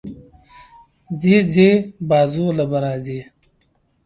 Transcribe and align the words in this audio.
ځې 1.21 1.37
ځې، 1.53 1.69
بازو 2.09 2.45
له 2.57 2.63
به 2.69 2.77
راځې 2.85 3.19